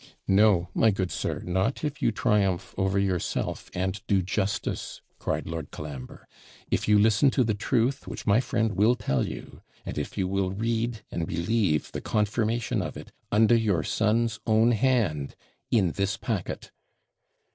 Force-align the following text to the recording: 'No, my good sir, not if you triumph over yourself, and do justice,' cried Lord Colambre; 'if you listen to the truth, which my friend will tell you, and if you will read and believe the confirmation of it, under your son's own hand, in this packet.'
'No, 0.27 0.67
my 0.73 0.89
good 0.89 1.11
sir, 1.11 1.43
not 1.45 1.83
if 1.83 2.01
you 2.01 2.11
triumph 2.11 2.73
over 2.75 2.97
yourself, 2.97 3.69
and 3.75 4.01
do 4.07 4.23
justice,' 4.23 4.99
cried 5.19 5.45
Lord 5.45 5.69
Colambre; 5.69 6.27
'if 6.71 6.87
you 6.87 6.97
listen 6.97 7.29
to 7.29 7.43
the 7.43 7.53
truth, 7.53 8.07
which 8.07 8.25
my 8.25 8.39
friend 8.39 8.73
will 8.73 8.95
tell 8.95 9.27
you, 9.27 9.61
and 9.85 9.99
if 9.99 10.17
you 10.17 10.27
will 10.27 10.49
read 10.53 11.03
and 11.11 11.27
believe 11.27 11.91
the 11.91 12.01
confirmation 12.01 12.81
of 12.81 12.97
it, 12.97 13.11
under 13.31 13.53
your 13.53 13.83
son's 13.83 14.39
own 14.47 14.71
hand, 14.71 15.35
in 15.69 15.91
this 15.91 16.17
packet.' 16.17 16.71